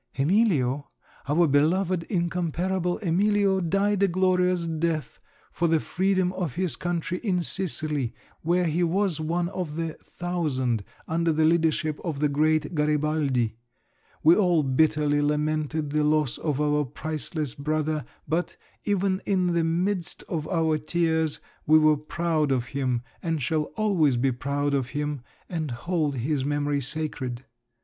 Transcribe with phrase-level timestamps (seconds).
[0.17, 0.89] "Emilio,
[1.27, 5.19] our beloved, incomparable Emilio, died a glorious death
[5.51, 10.83] for the freedom of his country in Sicily, where he was one of the 'Thousand'
[11.07, 13.57] under the leadership of the great Garibaldi;
[14.23, 20.23] we all bitterly lamented the loss of our priceless brother, but, even in the midst
[20.23, 26.15] of our tears, we were proud of him—and shall always be proud of him—and hold
[26.15, 27.45] his memory sacred!